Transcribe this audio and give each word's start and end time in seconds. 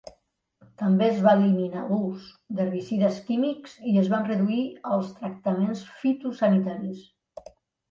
També 0.83 1.03
es 1.15 1.19
va 1.27 1.33
eliminar 1.39 1.83
l'ús 1.89 2.23
d'herbicides 2.61 3.21
químics 3.29 3.77
i 3.93 3.95
es 4.05 4.11
van 4.15 4.27
reduir 4.33 4.65
els 4.97 5.15
tractaments 5.21 5.87
fitosanitaris. 6.03 7.07